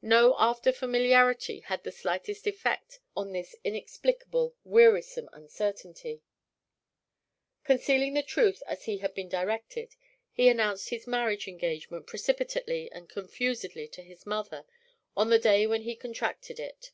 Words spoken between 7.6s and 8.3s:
Concealing the